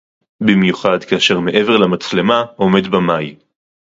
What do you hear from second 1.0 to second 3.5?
כאשר מעבר למצלמה עומד במאי